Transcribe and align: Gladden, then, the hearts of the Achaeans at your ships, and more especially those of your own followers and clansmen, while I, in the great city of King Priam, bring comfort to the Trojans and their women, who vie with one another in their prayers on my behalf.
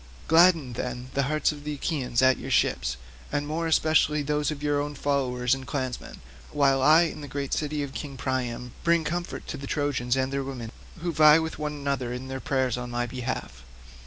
Gladden, 0.27 0.73
then, 0.73 1.11
the 1.13 1.21
hearts 1.29 1.51
of 1.51 1.63
the 1.63 1.75
Achaeans 1.75 2.23
at 2.23 2.39
your 2.39 2.49
ships, 2.49 2.97
and 3.31 3.45
more 3.45 3.67
especially 3.67 4.23
those 4.23 4.49
of 4.49 4.63
your 4.63 4.81
own 4.81 4.95
followers 4.95 5.53
and 5.53 5.67
clansmen, 5.67 6.21
while 6.51 6.81
I, 6.81 7.03
in 7.03 7.21
the 7.21 7.27
great 7.27 7.53
city 7.53 7.83
of 7.83 7.93
King 7.93 8.17
Priam, 8.17 8.71
bring 8.83 9.03
comfort 9.03 9.45
to 9.45 9.57
the 9.57 9.67
Trojans 9.67 10.17
and 10.17 10.33
their 10.33 10.43
women, 10.43 10.71
who 11.01 11.11
vie 11.11 11.37
with 11.37 11.59
one 11.59 11.73
another 11.73 12.11
in 12.11 12.29
their 12.29 12.39
prayers 12.39 12.79
on 12.79 12.89
my 12.89 13.05
behalf. 13.05 13.63